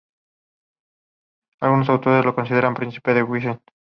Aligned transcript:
Algunos 1.59 1.87
autores 1.89 2.25
lo 2.25 2.33
consideran 2.33 2.73
príncipe 2.73 3.13
de 3.13 3.21
Wessex. 3.21 3.61